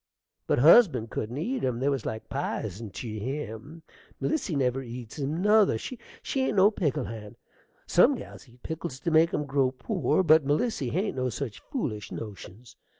[0.47, 3.83] But husband couldn't eat 'em: they was like pizen tew him.
[4.19, 5.99] Melissy never eats 'em nother: she
[6.37, 7.35] ain't no pickle hand.
[7.85, 12.11] Some gals eat pickles to make 'em grow poor, but Melissy hain't no such foolish
[12.11, 12.77] notions.